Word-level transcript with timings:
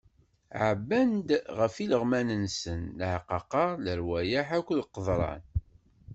Ɛebban-d 0.67 1.29
ɣef 1.57 1.75
ileɣman-nsen 1.83 2.81
leɛqaqer, 2.99 3.69
lerwayeḥ 3.83 4.47
akked 4.57 4.79
qeḍran. 4.93 5.43